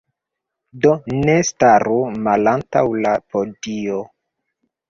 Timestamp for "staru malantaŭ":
1.49-2.85